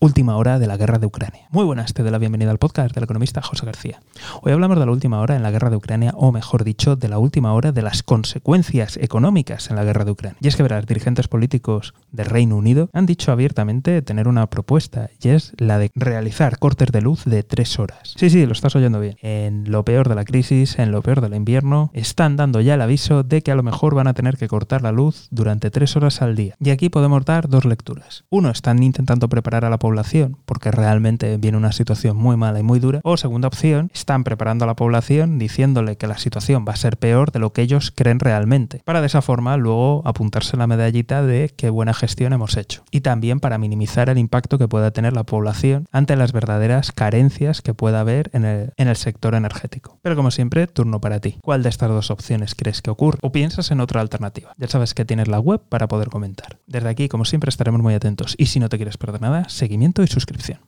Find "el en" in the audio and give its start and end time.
48.44-48.88